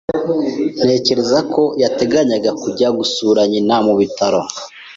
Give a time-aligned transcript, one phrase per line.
[0.83, 4.41] Ntekereza ko yateganyaga kujya gusura nyina mu bitaro.